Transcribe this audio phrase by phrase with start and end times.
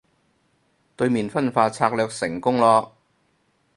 [0.97, 2.91] 對面分化策略成功囉